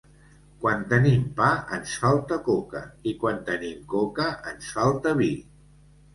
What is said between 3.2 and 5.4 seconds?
quan tenim coca ens falta vi.